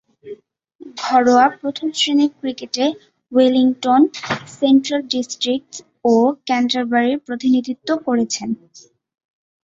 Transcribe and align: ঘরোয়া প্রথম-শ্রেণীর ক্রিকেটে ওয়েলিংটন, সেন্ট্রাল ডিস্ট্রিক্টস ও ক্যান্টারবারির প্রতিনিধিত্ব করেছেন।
ঘরোয়া 1.01 1.45
প্রথম-শ্রেণীর 1.59 2.31
ক্রিকেটে 2.39 2.85
ওয়েলিংটন, 3.31 4.01
সেন্ট্রাল 4.57 5.01
ডিস্ট্রিক্টস 5.11 5.77
ও 6.05 6.13
ক্যান্টারবারির 6.47 7.19
প্রতিনিধিত্ব 7.27 7.89
করেছেন। 8.07 8.49